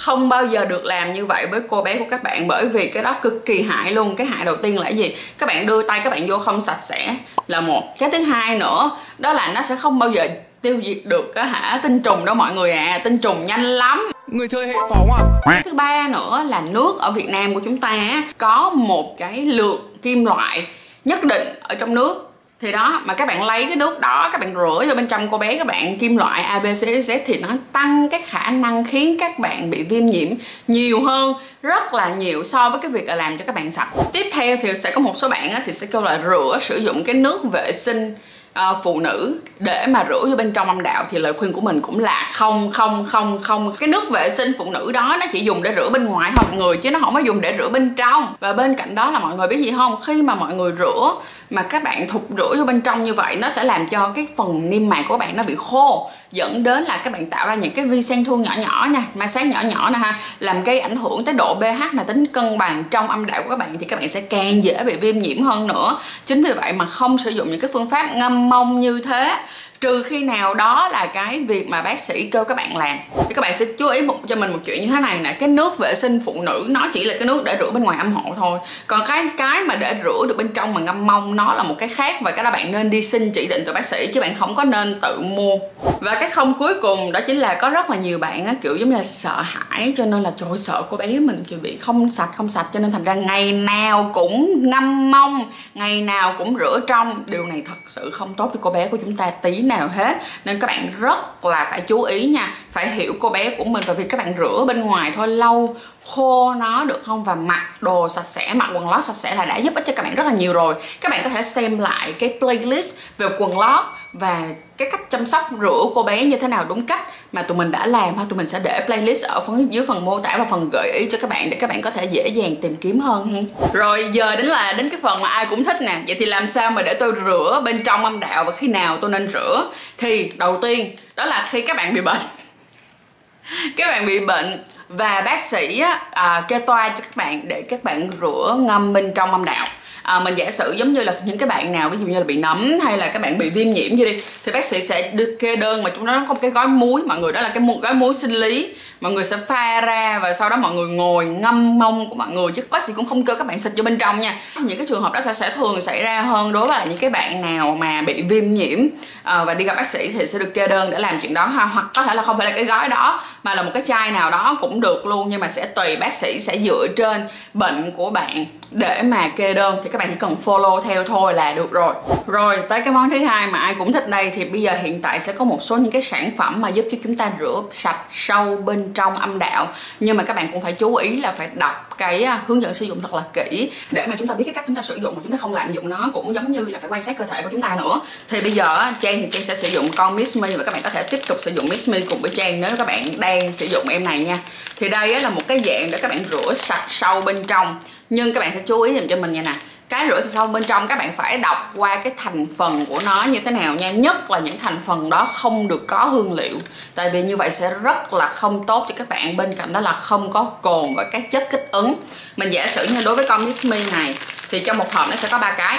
không 0.00 0.28
bao 0.28 0.46
giờ 0.46 0.64
được 0.64 0.84
làm 0.84 1.12
như 1.12 1.26
vậy 1.26 1.46
với 1.50 1.60
cô 1.68 1.82
bé 1.82 1.98
của 1.98 2.04
các 2.10 2.22
bạn 2.22 2.48
bởi 2.48 2.66
vì 2.66 2.90
cái 2.90 3.02
đó 3.02 3.16
cực 3.22 3.46
kỳ 3.46 3.62
hại 3.62 3.92
luôn. 3.92 4.16
Cái 4.16 4.26
hại 4.26 4.44
đầu 4.44 4.56
tiên 4.56 4.78
là 4.78 4.84
cái 4.84 4.96
gì? 4.96 5.16
Các 5.38 5.46
bạn 5.46 5.66
đưa 5.66 5.82
tay 5.82 6.00
các 6.04 6.10
bạn 6.10 6.26
vô 6.26 6.38
không 6.38 6.60
sạch 6.60 6.80
sẽ 6.82 7.16
là 7.46 7.60
một. 7.60 7.82
Cái 7.98 8.10
thứ 8.10 8.18
hai 8.18 8.58
nữa 8.58 8.90
đó 9.18 9.32
là 9.32 9.52
nó 9.54 9.62
sẽ 9.62 9.76
không 9.76 9.98
bao 9.98 10.10
giờ 10.10 10.28
tiêu 10.62 10.80
diệt 10.84 10.98
được 11.04 11.32
cái 11.34 11.46
hả 11.46 11.80
tinh 11.82 12.00
trùng 12.00 12.24
đó 12.24 12.34
mọi 12.34 12.52
người 12.52 12.72
à. 12.72 13.00
Tinh 13.04 13.18
trùng 13.18 13.46
nhanh 13.46 13.62
lắm. 13.62 14.10
Người 14.26 14.48
chơi 14.48 14.66
hệ 14.66 14.74
phóng 14.90 15.08
à? 15.46 15.62
Thứ 15.64 15.74
ba 15.74 16.08
nữa 16.08 16.44
là 16.48 16.60
nước 16.60 17.00
ở 17.00 17.10
việt 17.10 17.28
nam 17.28 17.54
của 17.54 17.60
chúng 17.64 17.78
ta 17.78 18.24
có 18.38 18.70
một 18.70 19.18
cái 19.18 19.40
lượng 19.40 19.96
kim 20.02 20.24
loại 20.24 20.66
nhất 21.04 21.24
định 21.24 21.48
ở 21.62 21.74
trong 21.74 21.94
nước 21.94 22.31
thì 22.62 22.72
đó, 22.72 23.02
mà 23.04 23.14
các 23.14 23.28
bạn 23.28 23.42
lấy 23.42 23.64
cái 23.64 23.76
nước 23.76 24.00
đó 24.00 24.28
các 24.32 24.40
bạn 24.40 24.54
rửa 24.54 24.84
vô 24.88 24.94
bên 24.94 25.06
trong 25.06 25.28
cô 25.30 25.38
bé, 25.38 25.58
các 25.58 25.66
bạn 25.66 25.98
kim 25.98 26.16
loại 26.16 26.60
ABCZ 26.60 27.18
thì 27.26 27.38
nó 27.38 27.48
tăng 27.72 28.08
cái 28.10 28.22
khả 28.26 28.50
năng 28.50 28.84
khiến 28.84 29.16
các 29.20 29.38
bạn 29.38 29.70
bị 29.70 29.82
viêm 29.82 30.06
nhiễm 30.06 30.28
nhiều 30.68 31.02
hơn, 31.02 31.34
rất 31.62 31.94
là 31.94 32.08
nhiều 32.08 32.44
so 32.44 32.70
với 32.70 32.80
cái 32.82 32.90
việc 32.90 33.06
là 33.06 33.14
làm 33.14 33.38
cho 33.38 33.44
các 33.46 33.54
bạn 33.54 33.70
sạch. 33.70 33.88
Tiếp 34.12 34.26
theo 34.32 34.56
thì 34.62 34.68
sẽ 34.74 34.90
có 34.90 35.00
một 35.00 35.16
số 35.16 35.28
bạn 35.28 35.50
thì 35.66 35.72
sẽ 35.72 35.86
kêu 35.92 36.02
là 36.02 36.20
rửa 36.24 36.58
sử 36.60 36.78
dụng 36.78 37.04
cái 37.04 37.14
nước 37.14 37.44
vệ 37.52 37.72
sinh 37.72 38.14
uh, 38.58 38.76
phụ 38.84 39.00
nữ 39.00 39.40
để 39.58 39.86
mà 39.86 40.04
rửa 40.08 40.26
vô 40.30 40.36
bên 40.36 40.52
trong 40.52 40.66
âm 40.68 40.82
đạo 40.82 41.06
thì 41.10 41.18
lời 41.18 41.32
khuyên 41.32 41.52
của 41.52 41.60
mình 41.60 41.80
cũng 41.80 41.98
là 41.98 42.30
không 42.32 42.70
không 42.70 43.06
không 43.08 43.38
không. 43.42 43.74
Cái 43.78 43.88
nước 43.88 44.10
vệ 44.10 44.30
sinh 44.30 44.52
phụ 44.58 44.70
nữ 44.70 44.92
đó 44.92 45.16
nó 45.20 45.26
chỉ 45.32 45.40
dùng 45.44 45.62
để 45.62 45.72
rửa 45.76 45.90
bên 45.90 46.04
ngoài 46.04 46.32
thôi 46.36 46.44
mọi 46.48 46.58
người 46.58 46.76
chứ 46.76 46.90
nó 46.90 47.00
không 47.00 47.14
có 47.14 47.20
dùng 47.20 47.40
để 47.40 47.54
rửa 47.58 47.68
bên 47.68 47.94
trong. 47.94 48.34
Và 48.40 48.52
bên 48.52 48.74
cạnh 48.74 48.94
đó 48.94 49.10
là 49.10 49.18
mọi 49.18 49.34
người 49.34 49.48
biết 49.48 49.64
gì 49.64 49.72
không? 49.76 49.96
Khi 50.06 50.22
mà 50.22 50.34
mọi 50.34 50.54
người 50.54 50.72
rửa 50.78 51.14
mà 51.50 51.62
các 51.62 51.82
bạn 51.82 52.08
thục 52.08 52.28
rửa 52.36 52.54
vô 52.58 52.64
bên 52.64 52.80
trong 52.80 53.04
như 53.04 53.14
vậy 53.14 53.36
nó 53.36 53.48
sẽ 53.48 53.64
làm 53.64 53.88
cho 53.88 54.12
cái 54.16 54.26
phần 54.36 54.70
niêm 54.70 54.88
mạc 54.88 55.04
của 55.08 55.18
bạn 55.18 55.36
nó 55.36 55.42
bị 55.42 55.54
khô 55.58 56.10
dẫn 56.32 56.62
đến 56.62 56.82
là 56.82 56.96
các 57.04 57.12
bạn 57.12 57.26
tạo 57.26 57.46
ra 57.46 57.54
những 57.54 57.72
cái 57.72 57.84
vi 57.84 58.02
sen 58.02 58.24
thương 58.24 58.42
nhỏ 58.42 58.50
nhỏ 58.60 58.88
nha 58.90 59.04
ma 59.14 59.26
sát 59.26 59.46
nhỏ 59.46 59.60
nhỏ 59.62 59.90
nè 59.90 59.98
ha 59.98 60.18
làm 60.40 60.64
gây 60.64 60.80
ảnh 60.80 60.96
hưởng 60.96 61.24
tới 61.24 61.34
độ 61.34 61.54
pH 61.54 61.94
là 61.94 62.02
tính 62.02 62.26
cân 62.26 62.58
bằng 62.58 62.84
trong 62.90 63.08
âm 63.08 63.26
đạo 63.26 63.42
của 63.42 63.50
các 63.50 63.58
bạn 63.58 63.68
thì 63.80 63.86
các 63.86 63.98
bạn 63.98 64.08
sẽ 64.08 64.20
càng 64.20 64.64
dễ 64.64 64.84
bị 64.84 64.96
viêm 64.96 65.18
nhiễm 65.18 65.42
hơn 65.42 65.66
nữa. 65.66 65.98
Chính 66.26 66.44
vì 66.44 66.52
vậy 66.52 66.72
mà 66.72 66.86
không 66.86 67.18
sử 67.18 67.30
dụng 67.30 67.50
những 67.50 67.60
cái 67.60 67.70
phương 67.72 67.90
pháp 67.90 68.16
ngâm 68.16 68.41
mong 68.48 68.80
như 68.80 69.00
thế 69.04 69.38
trừ 69.82 70.02
khi 70.02 70.18
nào 70.18 70.54
đó 70.54 70.88
là 70.92 71.06
cái 71.06 71.40
việc 71.48 71.68
mà 71.68 71.82
bác 71.82 72.00
sĩ 72.00 72.30
kêu 72.30 72.44
các 72.44 72.56
bạn 72.56 72.76
làm. 72.76 72.98
Thì 73.28 73.34
các 73.34 73.40
bạn 73.40 73.54
sẽ 73.54 73.64
chú 73.78 73.86
ý 73.86 74.00
một 74.00 74.18
cho 74.28 74.36
mình 74.36 74.52
một 74.52 74.58
chuyện 74.64 74.80
như 74.80 74.92
thế 74.92 75.00
này 75.00 75.18
nè. 75.18 75.32
Cái 75.32 75.48
nước 75.48 75.78
vệ 75.78 75.94
sinh 75.94 76.20
phụ 76.24 76.42
nữ 76.42 76.66
nó 76.68 76.88
chỉ 76.92 77.04
là 77.04 77.14
cái 77.18 77.26
nước 77.26 77.44
để 77.44 77.56
rửa 77.60 77.70
bên 77.70 77.82
ngoài 77.82 77.98
âm 77.98 78.12
hộ 78.12 78.34
thôi. 78.36 78.58
Còn 78.86 79.00
cái 79.06 79.24
cái 79.36 79.62
mà 79.62 79.74
để 79.74 79.96
rửa 80.04 80.26
được 80.28 80.36
bên 80.36 80.48
trong 80.48 80.74
mà 80.74 80.80
ngâm 80.80 81.06
mông 81.06 81.36
nó 81.36 81.54
là 81.54 81.62
một 81.62 81.74
cái 81.78 81.88
khác 81.88 82.20
và 82.20 82.30
cái 82.30 82.44
đó 82.44 82.50
bạn 82.50 82.72
nên 82.72 82.90
đi 82.90 83.02
xin 83.02 83.30
chỉ 83.30 83.46
định 83.46 83.62
từ 83.66 83.72
bác 83.72 83.86
sĩ 83.86 84.10
chứ 84.14 84.20
bạn 84.20 84.34
không 84.34 84.54
có 84.54 84.64
nên 84.64 85.00
tự 85.00 85.20
mua. 85.20 85.56
Và 86.00 86.14
cái 86.14 86.30
không 86.30 86.54
cuối 86.58 86.74
cùng 86.82 87.12
đó 87.12 87.20
chính 87.26 87.36
là 87.36 87.54
có 87.54 87.70
rất 87.70 87.90
là 87.90 87.96
nhiều 87.96 88.18
bạn 88.18 88.46
á, 88.46 88.54
kiểu 88.62 88.76
giống 88.76 88.90
như 88.90 88.96
là 88.96 89.02
sợ 89.02 89.42
hãi 89.42 89.94
cho 89.96 90.04
nên 90.04 90.22
là 90.22 90.32
trời 90.36 90.58
sợ 90.58 90.82
cô 90.90 90.96
bé 90.96 91.06
mình 91.06 91.44
kiểu 91.48 91.58
bị 91.62 91.76
không 91.76 92.12
sạch 92.12 92.30
không 92.36 92.48
sạch. 92.48 92.66
Cho 92.72 92.80
nên 92.80 92.92
thành 92.92 93.04
ra 93.04 93.14
ngày 93.14 93.52
nào 93.52 94.10
cũng 94.14 94.60
ngâm 94.70 95.10
mông 95.10 95.50
ngày 95.74 96.00
nào 96.00 96.34
cũng 96.38 96.58
rửa 96.58 96.80
trong. 96.86 97.24
Điều 97.30 97.46
này 97.46 97.62
thật 97.66 97.74
sự 97.88 98.10
không 98.10 98.34
tốt 98.34 98.50
cho 98.54 98.60
cô 98.62 98.70
bé 98.70 98.88
của 98.88 98.96
chúng 98.96 99.16
ta 99.16 99.30
tí 99.30 99.58
nào 99.58 99.71
nào 99.76 99.88
hết. 99.88 100.16
Nên 100.44 100.60
các 100.60 100.66
bạn 100.66 100.92
rất 101.00 101.44
là 101.44 101.66
phải 101.70 101.80
chú 101.80 102.02
ý 102.02 102.26
nha. 102.26 102.48
Phải 102.72 102.90
hiểu 102.90 103.14
cô 103.20 103.28
bé 103.28 103.50
của 103.50 103.64
mình 103.64 103.82
và 103.86 103.94
vì 103.94 104.04
các 104.04 104.18
bạn 104.18 104.34
rửa 104.38 104.64
bên 104.68 104.80
ngoài 104.80 105.12
thôi. 105.16 105.28
Lâu 105.28 105.76
khô 106.04 106.54
nó 106.54 106.84
được 106.84 107.02
không? 107.06 107.24
Và 107.24 107.34
mặc 107.34 107.66
đồ 107.80 108.08
sạch 108.08 108.26
sẽ, 108.26 108.54
mặc 108.54 108.70
quần 108.74 108.90
lót 108.90 109.04
sạch 109.04 109.16
sẽ 109.16 109.34
là 109.34 109.44
đã 109.44 109.56
giúp 109.56 109.74
ích 109.74 109.84
cho 109.86 109.92
các 109.96 110.02
bạn 110.02 110.14
rất 110.14 110.26
là 110.26 110.32
nhiều 110.32 110.52
rồi. 110.52 110.74
Các 111.00 111.08
bạn 111.10 111.20
có 111.24 111.30
thể 111.30 111.42
xem 111.42 111.78
lại 111.78 112.14
cái 112.18 112.38
playlist 112.38 112.96
về 113.18 113.28
quần 113.38 113.58
lót 113.58 113.84
và 114.12 114.48
cái 114.76 114.88
cách 114.90 115.10
chăm 115.10 115.26
sóc 115.26 115.50
rửa 115.60 115.84
cô 115.94 116.02
bé 116.02 116.24
như 116.24 116.36
thế 116.36 116.48
nào 116.48 116.64
đúng 116.68 116.86
cách 116.86 117.00
mà 117.32 117.42
tụi 117.42 117.58
mình 117.58 117.70
đã 117.72 117.86
làm 117.86 118.18
ha? 118.18 118.24
Tụi 118.28 118.36
mình 118.36 118.46
sẽ 118.46 118.60
để 118.64 118.82
playlist 118.86 119.26
ở 119.26 119.40
phần 119.40 119.72
dưới 119.72 119.86
phần 119.88 120.04
mô 120.04 120.20
tả 120.20 120.36
và 120.38 120.44
phần 120.50 120.68
gợi 120.72 120.92
ý 120.92 121.06
cho 121.10 121.18
các 121.20 121.30
bạn 121.30 121.50
để 121.50 121.56
các 121.60 121.70
bạn 121.70 121.82
có 121.82 121.90
thể 121.90 122.04
dễ 122.04 122.28
dàng 122.28 122.56
tìm 122.62 122.76
kiếm 122.76 123.00
hơn 123.00 123.28
ha. 123.28 123.66
Rồi 123.72 124.10
giờ 124.12 124.36
đến 124.36 124.46
là 124.46 124.72
đến 124.72 124.88
cái 124.88 125.00
phần 125.02 125.20
mà 125.20 125.28
ai 125.28 125.46
cũng 125.46 125.64
thích 125.64 125.76
nè. 125.80 126.02
Vậy 126.06 126.16
thì 126.18 126.26
làm 126.26 126.46
sao 126.46 126.70
mà 126.70 126.82
để 126.82 126.94
tôi 126.94 127.12
rửa 127.24 127.62
bên 127.64 127.84
trong 127.84 128.04
âm 128.04 128.20
đạo 128.20 128.44
và 128.44 128.52
khi 128.56 128.68
nào 128.68 128.98
tôi 129.00 129.10
nên 129.10 129.28
rửa? 129.28 129.70
Thì 129.98 130.32
đầu 130.36 130.58
tiên 130.62 130.96
đó 131.16 131.24
là 131.24 131.48
khi 131.50 131.62
các 131.62 131.76
bạn 131.76 131.94
bị 131.94 132.00
bệnh. 132.00 132.20
Các 133.76 133.86
bạn 133.88 134.06
bị 134.06 134.18
bệnh 134.26 134.64
và 134.88 135.20
bác 135.20 135.42
sĩ 135.42 135.80
á, 135.80 136.00
à, 136.10 136.44
kê 136.48 136.58
toa 136.58 136.88
cho 136.88 137.00
các 137.00 137.16
bạn 137.16 137.40
để 137.48 137.62
các 137.62 137.84
bạn 137.84 138.10
rửa 138.20 138.56
ngâm 138.58 138.92
bên 138.92 139.12
trong 139.14 139.30
âm 139.30 139.44
đạo 139.44 139.66
à, 140.02 140.20
mình 140.20 140.34
giả 140.34 140.50
sử 140.50 140.72
giống 140.72 140.92
như 140.92 141.02
là 141.02 141.14
những 141.24 141.38
cái 141.38 141.48
bạn 141.48 141.72
nào 141.72 141.90
ví 141.90 141.96
dụ 142.00 142.06
như 142.06 142.18
là 142.18 142.24
bị 142.24 142.36
nấm 142.36 142.78
hay 142.84 142.98
là 142.98 143.08
các 143.08 143.22
bạn 143.22 143.38
bị 143.38 143.50
viêm 143.50 143.70
nhiễm 143.70 143.96
gì 143.96 144.04
đi 144.04 144.22
thì 144.44 144.52
bác 144.52 144.64
sĩ 144.64 144.80
sẽ 144.80 145.10
đưa 145.12 145.36
kê 145.36 145.56
đơn 145.56 145.82
mà 145.82 145.90
chúng 145.96 146.04
nó 146.04 146.24
có 146.28 146.34
một 146.34 146.40
cái 146.42 146.50
gói 146.50 146.68
muối 146.68 147.02
mọi 147.02 147.18
người 147.18 147.32
đó 147.32 147.42
là 147.42 147.48
cái 147.48 147.62
gói 147.82 147.94
muối 147.94 148.14
sinh 148.14 148.32
lý 148.32 148.74
mọi 149.02 149.12
người 149.12 149.24
sẽ 149.24 149.36
pha 149.48 149.80
ra 149.80 150.18
và 150.22 150.32
sau 150.32 150.48
đó 150.48 150.56
mọi 150.56 150.72
người 150.72 150.88
ngồi 150.88 151.26
ngâm 151.26 151.78
mông 151.78 152.08
của 152.08 152.14
mọi 152.14 152.30
người. 152.30 152.52
Chứ 152.52 152.62
bác 152.70 152.84
sĩ 152.84 152.92
cũng 152.96 153.04
không 153.04 153.24
kêu 153.24 153.36
các 153.36 153.46
bạn 153.46 153.58
xịt 153.58 153.72
vô 153.76 153.82
bên 153.82 153.98
trong 153.98 154.20
nha. 154.20 154.36
Những 154.60 154.78
cái 154.78 154.86
trường 154.88 155.02
hợp 155.02 155.12
đó 155.12 155.20
sẽ, 155.24 155.32
sẽ 155.32 155.50
thường 155.50 155.80
xảy 155.80 156.02
ra 156.02 156.22
hơn 156.22 156.52
đối 156.52 156.68
với 156.68 156.86
những 156.88 156.98
cái 156.98 157.10
bạn 157.10 157.40
nào 157.40 157.76
mà 157.80 158.02
bị 158.02 158.22
viêm 158.22 158.54
nhiễm. 158.54 158.78
À, 159.22 159.44
và 159.44 159.54
đi 159.54 159.64
gặp 159.64 159.74
bác 159.76 159.86
sĩ 159.86 160.12
thì 160.12 160.26
sẽ 160.26 160.38
được 160.38 160.54
kê 160.54 160.68
đơn 160.68 160.90
để 160.90 160.98
làm 160.98 161.20
chuyện 161.20 161.34
đó 161.34 161.46
ha. 161.46 161.64
Hoặc 161.64 161.86
có 161.94 162.02
thể 162.02 162.14
là 162.14 162.22
không 162.22 162.38
phải 162.38 162.46
là 162.46 162.52
cái 162.52 162.64
gói 162.64 162.88
đó 162.88 163.20
mà 163.42 163.54
là 163.54 163.62
một 163.62 163.70
cái 163.74 163.82
chai 163.86 164.10
nào 164.10 164.30
đó 164.30 164.58
cũng 164.60 164.80
được 164.80 165.06
luôn. 165.06 165.28
Nhưng 165.30 165.40
mà 165.40 165.48
sẽ 165.48 165.66
tùy 165.66 165.96
bác 165.96 166.14
sĩ 166.14 166.40
sẽ 166.40 166.58
dựa 166.58 166.86
trên 166.96 167.28
bệnh 167.54 167.92
của 167.96 168.10
bạn 168.10 168.46
để 168.70 169.02
mà 169.02 169.28
kê 169.28 169.54
đơn. 169.54 169.80
Thì 169.84 169.90
các 169.92 169.98
bạn 169.98 170.08
chỉ 170.10 170.16
cần 170.18 170.36
follow 170.44 170.80
theo 170.82 171.04
thôi 171.04 171.34
là 171.34 171.52
được 171.52 171.72
rồi. 171.72 171.94
Rồi 172.26 172.58
tới 172.68 172.80
cái 172.80 172.92
món 172.92 173.10
thứ 173.10 173.18
hai 173.18 173.46
mà 173.46 173.58
ai 173.58 173.74
cũng 173.78 173.92
thích 173.92 174.08
đây. 174.08 174.32
Thì 174.36 174.44
bây 174.44 174.62
giờ 174.62 174.72
hiện 174.82 175.02
tại 175.02 175.20
sẽ 175.20 175.32
có 175.32 175.44
một 175.44 175.58
số 175.62 175.76
những 175.76 175.92
cái 175.92 176.02
sản 176.02 176.30
phẩm 176.38 176.60
mà 176.60 176.68
giúp 176.68 176.84
cho 176.92 176.98
chúng 177.04 177.16
ta 177.16 177.30
rửa 177.40 177.62
sạch 177.72 177.98
sâu 178.10 178.56
bên 178.56 178.91
trong 178.92 179.16
âm 179.16 179.38
đạo. 179.38 179.72
Nhưng 180.00 180.16
mà 180.16 180.24
các 180.24 180.36
bạn 180.36 180.48
cũng 180.52 180.62
phải 180.62 180.72
chú 180.72 180.94
ý 180.94 181.16
là 181.16 181.32
phải 181.32 181.48
đọc 181.54 181.94
cái 181.98 182.22
à, 182.22 182.42
hướng 182.46 182.62
dẫn 182.62 182.74
sử 182.74 182.86
dụng 182.86 183.02
thật 183.02 183.14
là 183.14 183.22
kỹ 183.32 183.70
để 183.90 184.06
mà 184.06 184.16
chúng 184.18 184.28
ta 184.28 184.34
biết 184.34 184.44
cái 184.44 184.54
cách 184.54 184.64
chúng 184.66 184.76
ta 184.76 184.82
sử 184.82 184.96
dụng 184.96 185.14
mà 185.14 185.20
chúng 185.22 185.32
ta 185.32 185.38
không 185.40 185.54
lạm 185.54 185.72
dụng 185.72 185.88
nó 185.88 186.10
cũng 186.14 186.34
giống 186.34 186.52
như 186.52 186.60
là 186.60 186.78
phải 186.78 186.90
quan 186.90 187.02
sát 187.02 187.18
cơ 187.18 187.24
thể 187.24 187.42
của 187.42 187.48
chúng 187.52 187.62
ta 187.62 187.76
nữa. 187.78 188.00
Thì 188.28 188.40
bây 188.40 188.50
giờ 188.50 188.92
Trang 189.00 189.22
thì 189.22 189.28
Trang 189.30 189.42
sẽ 189.42 189.54
sử 189.54 189.68
dụng 189.68 189.88
con 189.96 190.16
Miss 190.16 190.36
Me 190.36 190.56
và 190.56 190.64
các 190.64 190.72
bạn 190.72 190.82
có 190.82 190.90
thể 190.90 191.02
tiếp 191.02 191.20
tục 191.26 191.38
sử 191.40 191.50
dụng 191.56 191.66
Miss 191.70 191.88
Me 191.90 192.00
cùng 192.00 192.22
với 192.22 192.30
Trang 192.34 192.60
nếu 192.60 192.70
các 192.78 192.86
bạn 192.86 193.04
đang 193.18 193.56
sử 193.56 193.66
dụng 193.66 193.88
em 193.88 194.04
này 194.04 194.18
nha. 194.24 194.38
Thì 194.76 194.88
đây 194.88 195.20
là 195.20 195.30
một 195.30 195.42
cái 195.48 195.60
dạng 195.66 195.90
để 195.90 195.98
các 195.98 196.08
bạn 196.08 196.24
rửa 196.30 196.54
sạch 196.54 196.84
sâu 196.88 197.20
bên 197.20 197.44
trong. 197.46 197.80
Nhưng 198.10 198.34
các 198.34 198.40
bạn 198.40 198.50
sẽ 198.54 198.60
chú 198.66 198.80
ý 198.80 198.94
dùm 198.94 199.08
cho 199.08 199.16
mình 199.16 199.32
nha 199.32 199.42
nè 199.42 199.52
cái 199.92 200.08
rửa 200.08 200.28
sạch 200.28 200.46
bên 200.46 200.64
trong 200.64 200.88
các 200.88 200.98
bạn 200.98 201.12
phải 201.16 201.38
đọc 201.38 201.72
qua 201.76 201.96
cái 201.96 202.12
thành 202.16 202.46
phần 202.58 202.86
của 202.86 203.00
nó 203.04 203.24
như 203.24 203.40
thế 203.44 203.50
nào 203.50 203.74
nha. 203.74 203.90
Nhất 203.90 204.30
là 204.30 204.38
những 204.38 204.58
thành 204.58 204.76
phần 204.86 205.10
đó 205.10 205.28
không 205.34 205.68
được 205.68 205.86
có 205.86 206.04
hương 206.04 206.32
liệu. 206.32 206.56
Tại 206.94 207.10
vì 207.10 207.22
như 207.22 207.36
vậy 207.36 207.50
sẽ 207.50 207.70
rất 207.82 208.12
là 208.12 208.28
không 208.28 208.66
tốt 208.66 208.86
cho 208.88 208.94
các 208.98 209.08
bạn. 209.08 209.36
Bên 209.36 209.54
cạnh 209.54 209.72
đó 209.72 209.80
là 209.80 209.92
không 209.92 210.32
có 210.32 210.42
cồn 210.42 210.86
và 210.96 211.04
các 211.12 211.30
chất 211.30 211.48
kích 211.50 211.68
ứng. 211.72 211.94
Mình 212.36 212.50
giả 212.50 212.66
sử 212.66 212.86
như 212.86 213.02
đối 213.04 213.14
với 213.14 213.26
con 213.28 213.44
Miss 213.44 213.66
Me 213.66 213.78
này, 213.92 214.14
thì 214.50 214.60
trong 214.60 214.78
một 214.78 214.92
hộp 214.92 215.10
nó 215.10 215.16
sẽ 215.16 215.28
có 215.30 215.38
ba 215.38 215.50
cái. 215.50 215.78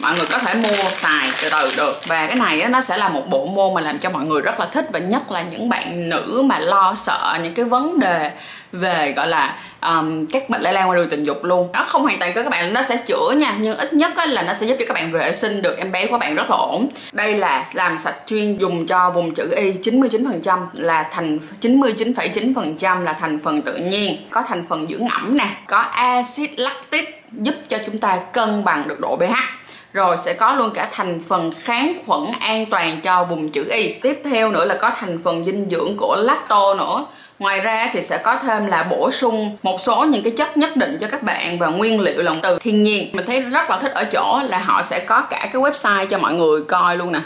Mọi 0.00 0.14
người 0.14 0.26
có 0.26 0.38
thể 0.38 0.54
mua 0.54 0.90
xài 0.92 1.30
từ 1.42 1.50
từ 1.50 1.72
được. 1.76 2.00
Và 2.06 2.26
cái 2.26 2.36
này 2.36 2.64
nó 2.68 2.80
sẽ 2.80 2.96
là 2.96 3.08
một 3.08 3.22
bộ 3.28 3.46
môn 3.46 3.74
mà 3.74 3.80
làm 3.80 3.98
cho 3.98 4.10
mọi 4.10 4.24
người 4.24 4.40
rất 4.40 4.60
là 4.60 4.66
thích. 4.66 4.86
Và 4.92 4.98
nhất 4.98 5.30
là 5.30 5.42
những 5.42 5.68
bạn 5.68 6.08
nữ 6.08 6.42
mà 6.44 6.58
lo 6.58 6.94
sợ 6.96 7.38
những 7.42 7.54
cái 7.54 7.64
vấn 7.64 7.98
đề 7.98 8.30
về 8.72 9.12
gọi 9.16 9.28
là 9.28 9.58
um, 9.80 10.26
các 10.26 10.48
bệnh 10.48 10.62
lây 10.62 10.72
lan 10.72 10.88
qua 10.88 10.96
đường 10.96 11.10
tình 11.10 11.24
dục 11.24 11.44
luôn. 11.44 11.68
Nó 11.72 11.84
không 11.84 12.02
hoàn 12.02 12.18
toàn 12.18 12.32
có 12.34 12.42
các 12.42 12.50
bạn 12.50 12.74
nó 12.74 12.82
sẽ 12.82 12.96
chữa 12.96 13.30
nha 13.36 13.56
nhưng 13.60 13.76
ít 13.76 13.94
nhất 13.94 14.12
là 14.28 14.42
nó 14.42 14.52
sẽ 14.52 14.66
giúp 14.66 14.76
cho 14.78 14.84
các 14.88 14.94
bạn 14.94 15.12
vệ 15.12 15.32
sinh 15.32 15.62
được 15.62 15.78
em 15.78 15.92
bé 15.92 16.06
của 16.06 16.18
bạn 16.18 16.34
rất 16.34 16.50
là 16.50 16.56
ổn. 16.56 16.88
Đây 17.12 17.38
là 17.38 17.64
làm 17.72 18.00
sạch 18.00 18.16
chuyên 18.26 18.56
dùng 18.56 18.86
cho 18.86 19.10
vùng 19.10 19.34
chữ 19.34 19.54
y 19.56 19.72
99% 19.72 20.58
là 20.72 21.08
thành 21.12 21.38
99,9% 21.60 23.02
là 23.02 23.12
thành 23.12 23.38
phần 23.38 23.62
tự 23.62 23.76
nhiên. 23.76 24.16
Có 24.30 24.42
thành 24.48 24.64
phần 24.68 24.86
dưỡng 24.90 25.08
ẩm 25.08 25.36
nè 25.36 25.48
có 25.66 25.78
axit 25.78 26.50
lactic 26.58 27.24
giúp 27.32 27.54
cho 27.68 27.78
chúng 27.86 27.98
ta 27.98 28.16
cân 28.32 28.64
bằng 28.64 28.88
được 28.88 29.00
độ 29.00 29.16
pH. 29.16 29.62
Rồi 29.92 30.16
sẽ 30.18 30.34
có 30.34 30.54
luôn 30.54 30.70
cả 30.74 30.88
thành 30.92 31.20
phần 31.28 31.52
kháng 31.60 31.92
khuẩn 32.06 32.20
an 32.40 32.66
toàn 32.66 33.00
cho 33.00 33.24
vùng 33.24 33.50
chữ 33.50 33.68
y. 33.70 33.92
Tiếp 33.92 34.20
theo 34.24 34.50
nữa 34.50 34.64
là 34.64 34.74
có 34.80 34.90
thành 34.96 35.18
phần 35.24 35.44
dinh 35.44 35.68
dưỡng 35.70 35.96
của 35.96 36.16
lacto 36.16 36.74
nữa 36.74 37.06
ngoài 37.42 37.60
ra 37.60 37.90
thì 37.92 38.02
sẽ 38.02 38.18
có 38.18 38.36
thêm 38.42 38.66
là 38.66 38.82
bổ 38.82 39.10
sung 39.10 39.56
một 39.62 39.80
số 39.80 40.04
những 40.04 40.22
cái 40.22 40.32
chất 40.36 40.56
nhất 40.56 40.76
định 40.76 40.98
cho 41.00 41.06
các 41.10 41.22
bạn 41.22 41.58
và 41.58 41.66
nguyên 41.66 42.00
liệu 42.00 42.22
lòng 42.22 42.38
từ 42.42 42.58
thiên 42.58 42.82
nhiên. 42.82 43.10
Mình 43.12 43.26
thấy 43.26 43.40
rất 43.40 43.70
là 43.70 43.78
thích 43.78 43.92
ở 43.94 44.04
chỗ 44.04 44.40
là 44.48 44.58
họ 44.58 44.82
sẽ 44.82 45.00
có 45.00 45.20
cả 45.20 45.48
cái 45.52 45.62
website 45.62 46.06
cho 46.06 46.18
mọi 46.18 46.34
người 46.34 46.60
coi 46.68 46.96
luôn 46.96 47.12
nè. 47.12 47.20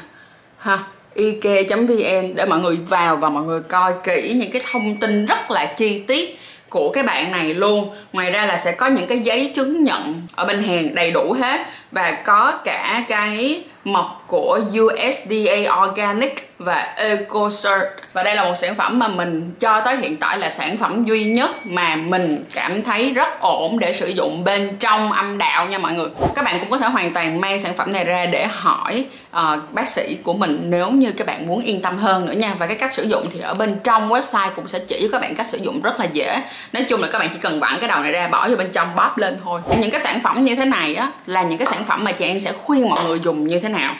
Ha 0.58 0.78
ike.vn 1.14 2.34
để 2.34 2.46
mọi 2.48 2.58
người 2.58 2.76
vào 2.76 3.16
và 3.16 3.28
mọi 3.28 3.44
người 3.44 3.60
coi 3.60 3.92
kỹ 4.04 4.32
những 4.36 4.50
cái 4.50 4.62
thông 4.72 4.96
tin 5.00 5.26
rất 5.26 5.50
là 5.50 5.64
chi 5.64 6.04
tiết 6.06 6.40
của 6.68 6.90
cái 6.92 7.04
bạn 7.04 7.32
này 7.32 7.54
luôn. 7.54 7.90
Ngoài 8.12 8.30
ra 8.30 8.46
là 8.46 8.56
sẽ 8.56 8.72
có 8.72 8.86
những 8.86 9.06
cái 9.06 9.18
giấy 9.18 9.52
chứng 9.54 9.84
nhận 9.84 10.22
ở 10.34 10.44
bên 10.44 10.62
hàng 10.62 10.94
đầy 10.94 11.10
đủ 11.10 11.36
hết 11.40 11.60
và 11.92 12.12
có 12.24 12.52
cả 12.64 13.04
cái 13.08 13.62
mọc 13.86 14.24
của 14.26 14.60
USDA 14.80 15.74
Organic 15.82 16.56
và 16.58 16.94
EcoCert 16.96 17.84
và 18.12 18.22
đây 18.22 18.34
là 18.34 18.44
một 18.44 18.54
sản 18.56 18.74
phẩm 18.74 18.98
mà 18.98 19.08
mình 19.08 19.50
cho 19.60 19.80
tới 19.80 19.96
hiện 19.96 20.16
tại 20.16 20.38
là 20.38 20.50
sản 20.50 20.76
phẩm 20.76 21.04
duy 21.04 21.24
nhất 21.24 21.50
mà 21.64 21.96
mình 21.96 22.44
cảm 22.54 22.82
thấy 22.82 23.10
rất 23.10 23.40
ổn 23.40 23.78
để 23.78 23.92
sử 23.92 24.08
dụng 24.08 24.44
bên 24.44 24.76
trong 24.80 25.12
âm 25.12 25.38
đạo 25.38 25.66
nha 25.66 25.78
mọi 25.78 25.92
người. 25.92 26.08
Các 26.34 26.44
bạn 26.44 26.56
cũng 26.60 26.70
có 26.70 26.78
thể 26.78 26.88
hoàn 26.88 27.12
toàn 27.12 27.40
mang 27.40 27.60
sản 27.60 27.74
phẩm 27.76 27.92
này 27.92 28.04
ra 28.04 28.26
để 28.26 28.46
hỏi 28.46 29.04
uh, 29.36 29.72
bác 29.72 29.88
sĩ 29.88 30.18
của 30.22 30.32
mình 30.32 30.60
nếu 30.64 30.90
như 30.90 31.12
các 31.12 31.26
bạn 31.26 31.46
muốn 31.46 31.60
yên 31.60 31.82
tâm 31.82 31.98
hơn 31.98 32.26
nữa 32.26 32.32
nha. 32.32 32.54
Và 32.58 32.66
cái 32.66 32.76
cách 32.76 32.92
sử 32.92 33.02
dụng 33.02 33.26
thì 33.32 33.40
ở 33.40 33.54
bên 33.54 33.76
trong 33.84 34.08
website 34.08 34.50
cũng 34.56 34.68
sẽ 34.68 34.78
chỉ 34.78 34.98
cho 35.02 35.08
các 35.12 35.20
bạn 35.20 35.34
cách 35.34 35.46
sử 35.46 35.58
dụng 35.58 35.82
rất 35.82 36.00
là 36.00 36.04
dễ. 36.12 36.42
Nói 36.72 36.84
chung 36.88 37.02
là 37.02 37.08
các 37.12 37.18
bạn 37.18 37.28
chỉ 37.32 37.38
cần 37.42 37.60
vặn 37.60 37.76
cái 37.80 37.88
đầu 37.88 38.00
này 38.00 38.12
ra 38.12 38.28
bỏ 38.28 38.48
vô 38.48 38.56
bên 38.56 38.72
trong 38.72 38.88
bóp 38.96 39.18
lên 39.18 39.38
thôi. 39.44 39.60
Những 39.80 39.90
cái 39.90 40.00
sản 40.00 40.20
phẩm 40.22 40.44
như 40.44 40.56
thế 40.56 40.64
này 40.64 40.94
á 40.94 41.10
là 41.26 41.42
những 41.42 41.58
cái 41.58 41.66
sản 41.66 41.84
phẩm 41.88 42.04
mà 42.04 42.12
chị 42.12 42.24
em 42.24 42.40
sẽ 42.40 42.52
khuyên 42.52 42.88
mọi 42.88 43.00
người 43.06 43.20
dùng 43.20 43.46
như 43.46 43.58
thế 43.58 43.68
này 43.68 43.75
nào? 43.76 43.94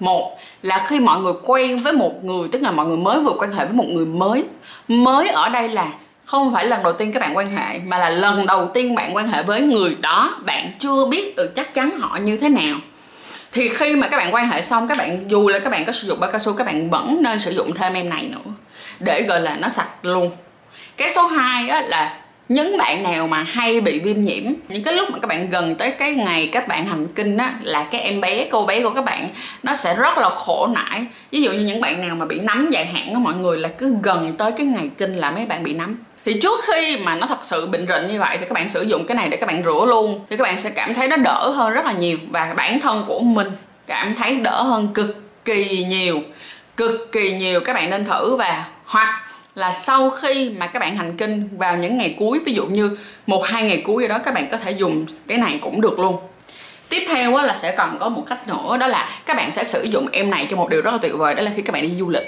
Một 0.00 0.38
là 0.62 0.84
khi 0.88 1.00
mọi 1.00 1.20
người 1.20 1.32
quen 1.44 1.78
với 1.78 1.92
một 1.92 2.24
người, 2.24 2.48
tức 2.52 2.62
là 2.62 2.70
mọi 2.70 2.86
người 2.86 2.96
mới 2.96 3.20
vừa 3.20 3.32
quan 3.38 3.52
hệ 3.52 3.64
với 3.64 3.74
một 3.74 3.86
người 3.88 4.06
mới. 4.06 4.44
Mới 4.88 5.28
ở 5.28 5.48
đây 5.48 5.68
là 5.68 5.86
không 6.24 6.54
phải 6.54 6.66
lần 6.66 6.82
đầu 6.82 6.92
tiên 6.92 7.12
các 7.12 7.20
bạn 7.20 7.36
quan 7.36 7.46
hệ, 7.46 7.78
mà 7.86 7.98
là 7.98 8.10
lần 8.10 8.46
đầu 8.46 8.70
tiên 8.74 8.94
bạn 8.94 9.16
quan 9.16 9.28
hệ 9.28 9.42
với 9.42 9.60
người 9.60 9.96
đó. 10.00 10.36
Bạn 10.44 10.72
chưa 10.78 11.06
biết 11.06 11.36
được 11.36 11.52
chắc 11.56 11.74
chắn 11.74 11.90
họ 12.00 12.16
như 12.16 12.36
thế 12.36 12.48
nào. 12.48 12.76
Thì 13.52 13.68
khi 13.68 13.96
mà 13.96 14.08
các 14.08 14.16
bạn 14.16 14.34
quan 14.34 14.48
hệ 14.48 14.62
xong, 14.62 14.88
các 14.88 14.98
bạn, 14.98 15.30
dù 15.30 15.48
là 15.48 15.58
các 15.58 15.70
bạn 15.70 15.84
có 15.84 15.92
sử 15.92 16.08
dụng 16.08 16.20
bao 16.20 16.30
cao 16.30 16.38
su, 16.38 16.52
các 16.52 16.66
bạn 16.66 16.90
vẫn 16.90 17.22
nên 17.22 17.38
sử 17.38 17.50
dụng 17.50 17.74
thêm 17.74 17.94
em 17.94 18.08
này 18.08 18.22
nữa, 18.22 18.52
để 19.00 19.22
gọi 19.22 19.40
là 19.40 19.56
nó 19.56 19.68
sạch 19.68 19.88
luôn. 20.02 20.30
Cái 20.96 21.10
số 21.10 21.26
2 21.26 21.68
á 21.68 21.82
là 21.82 22.19
những 22.50 22.76
bạn 22.76 23.02
nào 23.02 23.26
mà 23.26 23.42
hay 23.42 23.80
bị 23.80 24.00
viêm 24.00 24.22
nhiễm, 24.22 24.42
những 24.68 24.82
cái 24.82 24.94
lúc 24.94 25.10
mà 25.10 25.18
các 25.18 25.28
bạn 25.28 25.50
gần 25.50 25.74
tới 25.74 25.90
cái 25.90 26.14
ngày 26.14 26.48
các 26.52 26.68
bạn 26.68 26.86
hành 26.86 27.06
kinh 27.14 27.36
á, 27.36 27.54
là 27.62 27.86
cái 27.92 28.00
em 28.00 28.20
bé, 28.20 28.48
cô 28.50 28.66
bé 28.66 28.82
của 28.82 28.90
các 28.90 29.04
bạn, 29.04 29.28
nó 29.62 29.74
sẽ 29.74 29.94
rất 29.94 30.18
là 30.18 30.30
khổ 30.30 30.68
nải. 30.74 31.04
Ví 31.30 31.42
dụ 31.42 31.52
như 31.52 31.58
những 31.58 31.80
bạn 31.80 32.00
nào 32.08 32.16
mà 32.16 32.24
bị 32.24 32.38
nấm 32.40 32.70
dài 32.70 32.86
hạn 32.86 33.12
á, 33.14 33.18
mọi 33.18 33.34
người 33.34 33.58
là 33.58 33.68
cứ 33.68 33.94
gần 34.02 34.32
tới 34.38 34.52
cái 34.52 34.66
ngày 34.66 34.90
kinh 34.98 35.16
là 35.16 35.30
mấy 35.30 35.46
bạn 35.46 35.62
bị 35.62 35.74
nấm. 35.74 35.96
Thì 36.24 36.40
trước 36.40 36.60
khi 36.66 36.96
mà 37.04 37.16
nó 37.16 37.26
thật 37.26 37.38
sự 37.42 37.66
bệnh 37.66 37.86
rịnh 37.86 38.12
như 38.12 38.20
vậy, 38.20 38.36
thì 38.40 38.44
các 38.44 38.52
bạn 38.52 38.68
sử 38.68 38.82
dụng 38.82 39.04
cái 39.06 39.14
này 39.14 39.28
để 39.28 39.36
các 39.36 39.46
bạn 39.46 39.62
rửa 39.64 39.84
luôn, 39.88 40.24
thì 40.30 40.36
các 40.36 40.44
bạn 40.44 40.58
sẽ 40.58 40.70
cảm 40.70 40.94
thấy 40.94 41.08
nó 41.08 41.16
đỡ 41.16 41.50
hơn 41.50 41.72
rất 41.72 41.84
là 41.84 41.92
nhiều 41.92 42.18
và 42.30 42.54
bản 42.56 42.80
thân 42.80 43.04
của 43.06 43.20
mình 43.20 43.50
cảm 43.86 44.14
thấy 44.14 44.36
đỡ 44.36 44.62
hơn 44.62 44.88
cực 44.94 45.22
kỳ 45.44 45.84
nhiều. 45.84 46.20
Cực 46.76 47.12
kỳ 47.12 47.32
nhiều, 47.32 47.60
các 47.60 47.72
bạn 47.72 47.90
nên 47.90 48.04
thử 48.04 48.36
và 48.36 48.64
hoặc 48.84 49.22
là 49.54 49.72
sau 49.72 50.10
khi 50.10 50.50
mà 50.50 50.66
các 50.66 50.78
bạn 50.78 50.96
hành 50.96 51.16
kinh 51.16 51.48
vào 51.56 51.76
những 51.76 51.98
ngày 51.98 52.16
cuối 52.18 52.40
ví 52.46 52.52
dụ 52.52 52.66
như 52.66 52.96
một 53.26 53.44
hai 53.46 53.62
ngày 53.62 53.82
cuối 53.86 54.02
gì 54.02 54.08
đó 54.08 54.18
các 54.18 54.34
bạn 54.34 54.48
có 54.50 54.56
thể 54.56 54.70
dùng 54.70 55.06
cái 55.26 55.38
này 55.38 55.58
cũng 55.62 55.80
được 55.80 55.98
luôn. 55.98 56.16
Tiếp 56.88 57.04
theo 57.08 57.36
là 57.36 57.54
sẽ 57.54 57.74
còn 57.76 57.96
có 58.00 58.08
một 58.08 58.24
cách 58.28 58.48
nữa 58.48 58.76
đó 58.76 58.86
là 58.86 59.08
các 59.26 59.36
bạn 59.36 59.50
sẽ 59.50 59.64
sử 59.64 59.82
dụng 59.82 60.08
em 60.12 60.30
này 60.30 60.46
cho 60.50 60.56
một 60.56 60.68
điều 60.68 60.82
rất 60.82 60.90
là 60.90 60.98
tuyệt 60.98 61.12
vời 61.14 61.34
đó 61.34 61.42
là 61.42 61.50
khi 61.56 61.62
các 61.62 61.72
bạn 61.72 61.82
đi 61.82 61.94
du 61.98 62.08
lịch. 62.08 62.22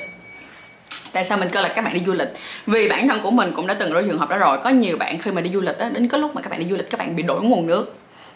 Tại 1.12 1.25
sao 1.25 1.38
mình 1.38 1.49
kêu 1.52 1.62
là 1.62 1.69
các 1.69 1.85
bạn 1.85 1.95
đi 1.95 2.02
du 2.07 2.12
lịch? 2.12 2.29
Vì 2.67 2.88
bản 2.88 3.09
thân 3.09 3.21
của 3.23 3.31
mình 3.31 3.52
cũng 3.57 3.67
đã 3.67 3.75
từng 3.75 3.93
rơi 3.93 4.05
trường 4.07 4.19
hợp 4.19 4.29
đó 4.29 4.37
rồi 4.37 4.59
có 4.64 4.71
nhiều 4.71 4.97
bạn 4.99 5.19
khi 5.19 5.31
mà 5.31 5.41
đi 5.41 5.50
du 5.50 5.61
lịch 5.61 5.79
đó, 5.79 5.88
đến 5.88 6.09
cái 6.09 6.21
lúc 6.21 6.35
mà 6.35 6.43
các 6.43 6.50
bạn 6.50 6.61
đi 6.61 6.67
du 6.71 6.76
lịch 6.76 6.91
các 6.91 6.99
bạn 6.99 7.17
bị 7.17 7.23
đổi 7.23 7.43
nguồn 7.43 7.67
nước 7.67 7.95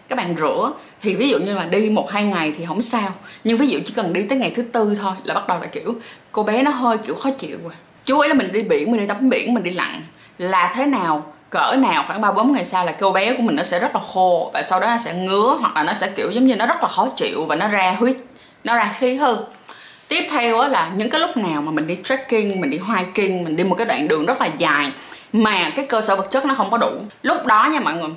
các 0.09 0.17
bạn 0.17 0.35
rửa. 0.39 0.73
Thì 1.03 1.15
ví 1.15 1.29
dụ 1.29 1.39
như 1.39 1.55
là 1.55 1.65
đi 1.65 1.91
một 1.91 2.11
hai 2.11 2.23
ngày 2.23 2.55
thì 2.59 2.65
không 2.67 2.81
sao 2.81 3.15
nhưng 3.45 3.59
ví 3.59 3.69
dụ 3.69 3.79
chỉ 3.87 3.93
cần 3.97 4.13
đi 4.13 4.23
tới 4.23 4.39
ngày 4.39 4.53
thứ 4.57 4.63
tư 4.63 4.97
thôi 5.01 5.13
là 5.25 5.35
bắt 5.35 5.49
đầu 5.49 5.59
là 5.61 5.67
kiểu 5.67 5.95
cô 6.33 6.43
bé 6.43 6.63
nó 6.63 6.71
hơi 6.71 6.99
kiểu 6.99 7.15
khó 7.15 7.31
chịu 7.31 7.59
rồi 7.63 7.73
chú 8.07 8.21
ý 8.21 8.29
là 8.29 8.35
mình 8.35 8.53
đi 8.53 8.63
biển, 8.63 8.91
mình 8.91 9.01
đi 9.01 9.07
tắm 9.07 9.29
biển, 9.29 9.55
mình 9.55 9.63
đi 9.63 9.71
lặn. 9.71 10.05
Là 10.39 10.73
thế 10.75 10.87
nào, 10.87 11.33
cỡ 11.51 11.77
nào, 11.79 12.05
khoảng 12.07 12.21
ba 12.21 12.33
bốn 12.33 12.53
ngày 12.53 12.65
sau 12.65 12.87
là 12.87 12.93
cơ 12.93 13.11
bé 13.11 13.35
của 13.35 13.43
mình 13.43 13.57
nó 13.57 13.63
sẽ 13.63 13.79
rất 13.79 13.95
là 13.95 14.01
khô 14.13 14.51
và 14.55 14.63
sau 14.63 14.81
đó 14.81 14.87
nó 14.87 14.99
sẽ 14.99 15.15
ngứa 15.15 15.57
hoặc 15.61 15.77
là 15.77 15.83
nó 15.83 15.93
sẽ, 15.93 16.11
kiểu 16.17 16.31
giống 16.31 16.47
như, 16.47 16.57
nó 16.57 16.67
rất 16.67 16.83
là 16.83 16.89
khó 16.89 17.09
chịu 17.17 17.45
và 17.45 17.57
nó 17.57 17.69
ra 17.69 17.97
huyết, 17.99 18.17
nó 18.65 18.77
ra 18.77 18.95
khí 18.99 19.17
hơn 19.17 19.45
tiếp 20.09 20.27
theo 20.31 20.69
là 20.69 20.91
những 20.97 21.11
cái 21.11 21.21
lúc 21.21 21.37
nào 21.37 21.63
mà 21.63 21.71
mình 21.71 21.87
đi 21.87 21.97
trekking, 22.05 22.61
mình 22.61 22.71
đi 22.71 22.81
hiking, 22.89 23.45
mình 23.45 23.57
đi 23.57 23.65
một 23.65 23.75
cái 23.75 23.87
đoạn 23.87 24.09
đường 24.09 24.27
rất 24.27 24.41
là 24.41 24.49
dài 24.59 24.93
mà 25.33 25.71
cái 25.77 25.87
cơ 25.87 26.01
sở 26.01 26.17
vật 26.17 26.31
chất 26.31 26.47
nó 26.47 26.55
không 26.55 26.71
có 26.71 26.79
đủ. 26.79 26.91
Lúc 27.23 27.47
đó 27.47 27.69
nha 27.73 27.81
mọi 27.81 27.95
người 27.95 28.11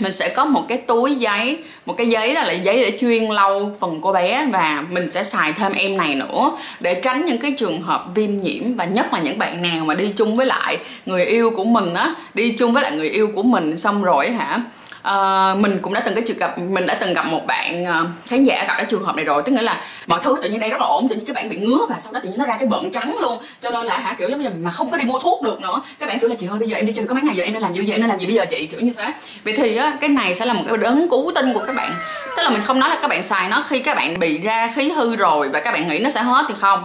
mình 0.00 0.12
sẽ 0.12 0.28
có 0.28 0.44
một 0.44 0.68
cái 0.68 0.78
túi 0.78 1.14
giấy, 1.14 1.58
một 1.86 1.96
cái 1.96 2.08
giấy 2.08 2.34
là 2.34 2.44
là 2.44 2.52
giấy 2.52 2.76
để 2.76 2.98
chuyên 3.00 3.24
lau 3.24 3.76
phần 3.80 4.00
cô 4.02 4.12
bé 4.12 4.46
và 4.52 4.84
mình 4.90 5.10
sẽ 5.10 5.24
xài 5.24 5.52
thêm 5.52 5.72
em 5.72 5.96
này 5.96 6.14
nữa 6.14 6.50
để 6.80 6.94
tránh 6.94 7.26
những 7.26 7.38
cái 7.38 7.50
trường 7.52 7.82
hợp 7.82 8.04
viêm 8.14 8.36
nhiễm 8.36 8.74
và 8.76 8.84
nhất 8.84 9.12
là 9.12 9.20
những 9.20 9.38
bạn 9.38 9.62
nào 9.62 9.84
mà 9.84 9.94
đi 9.94 10.08
chung 10.16 10.36
với 10.36 10.46
lại 10.46 10.78
người 11.06 11.24
yêu 11.24 11.50
của 11.56 11.64
mình 11.64 11.94
á, 11.94 12.14
đi 12.34 12.52
chung 12.52 12.72
với 12.72 12.82
lại 12.82 12.92
người 12.92 13.08
yêu 13.08 13.30
của 13.34 13.42
mình 13.42 13.78
xong 13.78 14.02
rồi 14.02 14.30
hả? 14.30 14.60
Uh, 15.08 15.58
mình 15.58 15.78
cũng 15.82 15.94
đã 15.94 16.00
từng 16.00 16.14
cái 16.14 16.24
trường 16.26 16.38
gặp 16.38 16.58
mình 16.58 16.86
đã 16.86 16.94
từng 16.94 17.14
gặp 17.14 17.26
một 17.26 17.46
bạn 17.46 17.84
uh, 17.84 18.28
khán 18.28 18.44
giả 18.44 18.64
gặp 18.68 18.74
cái 18.76 18.86
trường 18.88 19.04
hợp 19.04 19.16
này 19.16 19.24
rồi. 19.24 19.42
Tức 19.46 19.52
nghĩa 19.52 19.62
là 19.62 19.80
mọi 20.06 20.20
thứ 20.22 20.36
tự 20.42 20.50
nhiên 20.50 20.60
đây 20.60 20.70
rất 20.70 20.80
là 20.80 20.86
ổn 20.86 21.08
tự 21.08 21.16
nhiên 21.16 21.24
các 21.24 21.36
bạn 21.36 21.48
bị 21.48 21.56
ngứa 21.56 21.78
và 21.88 21.96
sau 21.98 22.12
đó 22.12 22.20
tự 22.22 22.28
nhiên 22.28 22.38
nó 22.38 22.46
ra 22.46 22.56
cái 22.58 22.68
bận 22.68 22.90
trắng 22.92 23.16
luôn. 23.20 23.38
Cho 23.60 23.70
nên 23.70 23.86
là 23.86 23.98
hả 23.98 24.14
kiểu 24.18 24.28
giống 24.30 24.42
như 24.42 24.50
mà 24.60 24.70
không 24.70 24.90
có 24.90 24.96
đi 24.96 25.04
mua 25.04 25.18
thuốc 25.18 25.42
được 25.42 25.60
nữa. 25.60 25.82
Các 25.98 26.08
bạn 26.08 26.18
kiểu 26.18 26.28
là 26.28 26.34
chị 26.40 26.46
ơi 26.46 26.58
bây 26.58 26.68
giờ 26.68 26.76
em 26.76 26.86
đi 26.86 26.92
chơi 26.92 27.06
có 27.06 27.14
mấy 27.14 27.22
ngày 27.22 27.36
giờ 27.36 27.44
em 27.44 27.52
nên 27.52 27.62
làm 27.62 27.72
gì 27.72 27.78
vậy 27.78 27.86
giờ 27.86 27.94
em 27.94 28.00
nên 28.00 28.10
làm 28.10 28.18
gì 28.18 28.26
bây 28.26 28.34
giờ 28.34 28.44
chị? 28.50 28.66
Kiểu 28.66 28.80
như 28.80 28.92
thế. 28.96 29.12
Vậy 29.44 29.54
thì 29.56 29.76
á 29.76 29.96
cái 30.00 30.10
này 30.10 30.34
sẽ 30.34 30.44
là 30.44 30.54
một 30.54 30.62
cái 30.68 30.76
đấng 30.76 31.08
cứu 31.08 31.32
tinh 31.34 31.52
của 31.54 31.62
các 31.66 31.76
bạn. 31.76 31.90
Tức 32.36 32.42
là 32.42 32.50
mình 32.50 32.62
không 32.64 32.80
nói 32.80 32.88
là 32.88 32.98
các 33.02 33.08
bạn 33.08 33.22
xài 33.22 33.48
nó. 33.48 33.64
Khi 33.68 33.80
các 33.80 33.96
bạn 33.96 34.18
bị 34.18 34.38
ra 34.38 34.72
khí 34.74 34.90
hư 34.90 35.16
rồi 35.16 35.48
và 35.48 35.60
các 35.60 35.72
bạn 35.72 35.88
nghĩ 35.88 35.98
nó 35.98 36.10
sẽ 36.10 36.22
hết 36.22 36.44
thì 36.48 36.54
không 36.60 36.84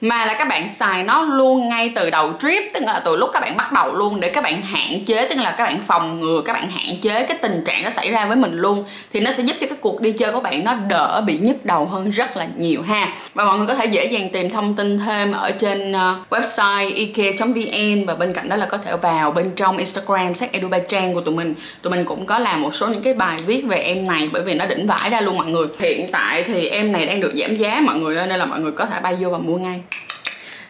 mà 0.00 0.24
là 0.24 0.34
các 0.34 0.48
bạn 0.48 0.68
xài 0.68 1.02
nó 1.02 1.22
luôn 1.22 1.68
ngay 1.68 1.92
từ 1.94 2.10
đầu 2.10 2.32
trip, 2.40 2.62
tức 2.74 2.82
là 2.82 3.02
từ 3.04 3.16
lúc 3.16 3.30
các 3.32 3.40
bạn 3.40 3.56
bắt 3.56 3.72
đầu 3.72 3.94
luôn 3.94 4.20
để 4.20 4.28
các 4.28 4.44
bạn 4.44 4.62
hạn 4.62 5.04
chế, 5.04 5.28
tức 5.28 5.36
là 5.38 5.54
các 5.58 5.64
bạn 5.64 5.80
phòng 5.86 6.20
ngừa, 6.20 6.42
các 6.44 6.52
bạn 6.52 6.70
hạn 6.70 6.96
chế 7.02 7.26
cái 7.26 7.38
tình 7.42 7.64
trạng 7.64 7.84
nó 7.84 7.90
xảy 7.90 8.10
ra 8.10 8.26
với 8.26 8.36
mình 8.36 8.54
luôn, 8.54 8.84
thì 9.12 9.20
nó 9.20 9.30
sẽ 9.30 9.42
giúp 9.42 9.56
cho 9.60 9.66
cái 9.66 9.78
cuộc 9.80 10.00
đi 10.00 10.12
chơi 10.12 10.32
của 10.32 10.40
bạn 10.40 10.64
nó 10.64 10.74
đỡ 10.74 11.22
bị 11.26 11.38
nhức 11.38 11.64
đầu 11.64 11.84
hơn 11.84 12.10
rất 12.10 12.36
là 12.36 12.46
nhiều 12.56 12.82
ha. 12.82 13.12
Và 13.34 13.44
mọi 13.44 13.58
người 13.58 13.66
có 13.66 13.74
thể 13.74 13.86
dễ 13.86 14.04
dàng 14.04 14.30
tìm 14.30 14.50
thông 14.50 14.74
tin 14.74 14.98
thêm 14.98 15.32
ở 15.32 15.50
trên 15.50 15.92
ờ, 15.92 16.16
website 16.30 16.94
ikea.vn 16.94 18.04
và 18.06 18.14
bên 18.14 18.32
cạnh 18.32 18.48
đó 18.48 18.56
là 18.56 18.66
có 18.66 18.78
thể 18.78 18.96
vào 18.96 19.30
bên 19.30 19.50
trong 19.56 19.76
Instagram 19.76 20.34
sách 20.34 20.52
Edu 20.52 20.68
Trang 20.88 21.14
của 21.14 21.20
tụi 21.20 21.34
mình. 21.34 21.54
Tụi 21.82 21.90
mình 21.90 22.04
cũng 22.04 22.26
có 22.26 22.38
làm 22.38 22.62
một 22.62 22.74
số 22.74 22.86
những 22.86 23.02
cái 23.02 23.14
bài 23.14 23.38
viết 23.46 23.64
về 23.64 23.76
em 23.76 24.06
này 24.06 24.30
bởi 24.32 24.42
vì 24.42 24.54
nó 24.54 24.66
đỉnh 24.66 24.86
vãi 24.86 25.10
ra 25.10 25.20
luôn 25.20 25.36
mọi 25.36 25.46
người. 25.46 25.66
Hiện 25.78 26.08
tại 26.12 26.42
thì 26.42 26.68
em 26.68 26.92
này 26.92 27.06
đang 27.06 27.20
được 27.20 27.32
giảm 27.36 27.56
giá 27.56 27.80
mọi 27.86 27.98
người 27.98 28.16
ơi, 28.16 28.26
nên 28.26 28.38
là 28.38 28.46
mọi 28.46 28.60
người 28.60 28.72
có 28.72 28.86
thể 28.86 29.00
bay 29.00 29.16
vô 29.20 29.30
và 29.30 29.38
mua 29.38 29.56
ngay 29.58 29.80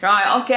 rồi 0.05 0.23
ok. 0.23 0.49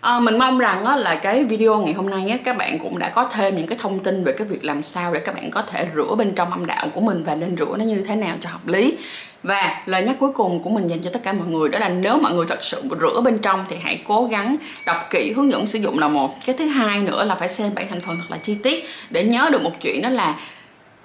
À, 0.00 0.20
mình 0.20 0.38
mong 0.38 0.58
rằng 0.58 0.84
á, 0.84 0.96
là 0.96 1.14
cái 1.14 1.44
video 1.44 1.76
ngày 1.76 1.94
hôm 1.94 2.10
nay 2.10 2.28
á, 2.30 2.36
các 2.44 2.56
bạn 2.56 2.78
cũng 2.78 2.98
đã 2.98 3.08
có 3.08 3.24
thêm 3.32 3.56
những 3.56 3.66
cái 3.66 3.78
thông 3.80 4.02
tin 4.02 4.24
về 4.24 4.32
cái 4.32 4.46
việc 4.46 4.64
làm 4.64 4.82
sao 4.82 5.14
để 5.14 5.20
các 5.20 5.34
bạn 5.34 5.50
có 5.50 5.62
thể 5.62 5.86
rửa 5.94 6.14
bên 6.14 6.34
trong 6.34 6.50
âm 6.50 6.66
đạo 6.66 6.88
của 6.94 7.00
mình 7.00 7.24
và 7.24 7.34
nên 7.34 7.56
rửa 7.56 7.76
nó 7.78 7.84
như 7.84 8.04
thế 8.08 8.16
nào 8.16 8.36
cho 8.40 8.50
hợp 8.50 8.66
lý. 8.66 8.96
Và 9.42 9.82
lời 9.86 10.02
nhắc 10.02 10.16
cuối 10.20 10.32
cùng 10.32 10.62
của 10.62 10.70
mình 10.70 10.88
dành 10.88 10.98
cho 11.04 11.10
tất 11.12 11.20
cả 11.22 11.32
mọi 11.32 11.46
người 11.46 11.68
đó 11.68 11.78
là 11.78 11.88
nếu 11.88 12.18
mọi 12.18 12.32
người 12.32 12.46
thật 12.48 12.64
sự 12.64 12.82
rửa 13.00 13.20
bên 13.20 13.38
trong 13.38 13.64
thì 13.70 13.76
hãy 13.82 14.00
cố 14.08 14.28
gắng 14.30 14.56
đọc 14.86 14.96
kỹ 15.10 15.32
hướng 15.36 15.50
dẫn 15.50 15.66
sử 15.66 15.78
dụng 15.78 15.98
là 15.98 16.08
một. 16.08 16.34
Cái 16.46 16.56
thứ 16.58 16.66
hai 16.66 17.00
nữa 17.00 17.24
là 17.24 17.34
phải 17.34 17.48
xem 17.48 17.70
bảy 17.74 17.84
thành 17.84 18.00
phần 18.00 18.16
thật 18.16 18.26
là 18.30 18.36
chi 18.42 18.56
tiết 18.62 18.84
để 19.10 19.24
nhớ 19.24 19.48
được 19.52 19.62
một 19.62 19.72
chuyện 19.80 20.02
đó 20.02 20.08
là 20.08 20.34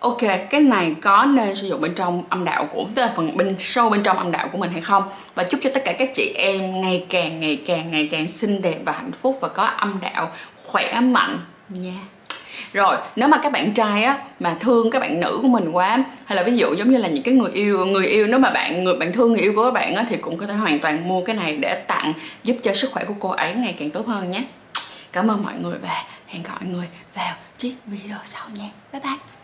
ok, 0.03 0.21
cái 0.49 0.61
này 0.61 0.95
có 1.01 1.25
nên 1.25 1.55
sử 1.55 1.67
dụng 1.67 1.81
bên 1.81 1.93
trong 1.95 2.23
âm 2.29 2.45
đạo 2.45 2.67
của, 2.71 2.85
tức 2.95 3.01
là 3.01 3.13
phần 3.15 3.37
bên 3.37 3.55
sâu 3.59 3.89
bên 3.89 4.03
trong 4.03 4.17
âm 4.17 4.31
đạo 4.31 4.49
của 4.51 4.57
mình 4.57 4.71
hay 4.71 4.81
không? 4.81 5.03
Và 5.35 5.43
chúc 5.43 5.59
cho 5.63 5.69
tất 5.73 5.81
cả 5.85 5.93
các 5.93 6.09
chị 6.15 6.33
em 6.35 6.81
ngày 6.81 7.05
càng 7.09 7.39
ngày 7.39 7.63
càng 7.67 7.91
ngày 7.91 8.09
càng 8.11 8.27
xinh 8.27 8.61
đẹp 8.61 8.77
và 8.85 8.91
hạnh 8.91 9.11
phúc 9.21 9.37
và 9.41 9.47
có 9.47 9.63
âm 9.63 9.99
đạo 10.01 10.31
khỏe 10.65 10.99
mạnh 11.01 11.39
nha. 11.69 11.93
Rồi, 12.73 12.97
nếu 13.15 13.27
mà 13.27 13.39
các 13.43 13.51
bạn 13.51 13.71
trai 13.71 14.03
á, 14.03 14.17
mà 14.39 14.55
thương 14.59 14.91
các 14.91 14.99
bạn 14.99 15.19
nữ 15.19 15.39
của 15.41 15.47
mình 15.47 15.71
quá, 15.71 16.03
hay 16.25 16.35
là 16.35 16.43
ví 16.43 16.57
dụ 16.57 16.73
giống 16.73 16.91
như 16.91 16.97
là 16.97 17.07
những 17.07 17.23
cái 17.23 17.33
người 17.33 17.51
yêu 17.51 17.85
người 17.85 18.07
yêu, 18.07 18.27
nếu 18.27 18.39
mà 18.39 18.49
bạn, 18.49 18.83
người, 18.83 18.95
bạn 18.95 19.13
thương 19.13 19.33
người 19.33 19.41
yêu 19.41 19.53
của 19.55 19.63
các 19.63 19.71
bạn 19.71 19.95
á, 19.95 20.05
thì 20.09 20.17
cũng 20.17 20.37
có 20.37 20.47
thể 20.47 20.53
hoàn 20.53 20.79
toàn 20.79 21.07
mua 21.07 21.21
cái 21.25 21.35
này 21.35 21.57
để 21.57 21.75
tặng, 21.75 22.13
giúp 22.43 22.55
cho 22.63 22.73
sức 22.73 22.91
khỏe 22.91 23.03
của 23.03 23.15
cô 23.19 23.29
ấy 23.29 23.53
ngày 23.53 23.75
càng 23.79 23.89
tốt 23.89 24.07
hơn 24.07 24.31
nhé. 24.31 24.43
Cảm 25.11 25.31
ơn 25.31 25.43
mọi 25.43 25.53
người 25.61 25.77
và 25.81 26.03
hẹn 26.27 26.43
gặp 26.43 26.53
mọi 26.61 26.69
người 26.73 26.87
vào 27.15 27.33
chiếc 27.57 27.75
video 27.85 28.17
sau 28.23 28.43
nha. 28.53 28.69
Bye 28.93 29.01
bye. 29.01 29.42